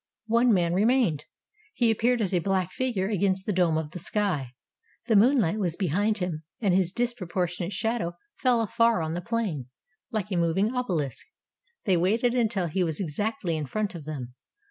One 0.25 0.51
man 0.51 0.73
remained. 0.73 1.25
He 1.75 1.91
appeared 1.91 2.21
as 2.21 2.33
a 2.33 2.39
black 2.39 2.71
figure 2.71 3.07
against 3.07 3.45
the 3.45 3.53
dome 3.53 3.77
of 3.77 3.91
the 3.91 3.99
sky; 3.99 4.53
the 5.05 5.15
moonlight 5.15 5.59
was 5.59 5.75
behind 5.75 6.17
him, 6.17 6.41
and 6.59 6.73
his 6.73 6.91
disproportionate 6.91 7.71
shadow 7.71 8.13
fell 8.33 8.61
afar 8.61 9.03
on 9.03 9.13
the 9.13 9.21
plain, 9.21 9.67
like 10.11 10.31
a 10.31 10.37
moving 10.37 10.71
obeHsk. 10.71 11.25
They 11.85 11.97
waited 11.97 12.33
until 12.33 12.65
he 12.65 12.83
was 12.83 12.99
exactly 12.99 13.55
in 13.55 13.67
front 13.67 13.93
of 13.93 14.05
them. 14.05 14.33